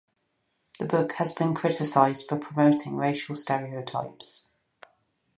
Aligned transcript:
The 0.79 0.85
book 0.87 1.11
has 1.17 1.31
been 1.31 1.53
criticized 1.53 2.27
for 2.27 2.35
promoting 2.39 2.95
racial 2.95 3.35
stereotypes. 3.35 4.47